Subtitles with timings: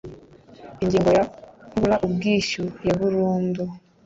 [0.83, 1.23] ingingo ya
[1.69, 2.61] kubura ubwishyu
[2.99, 3.63] burundu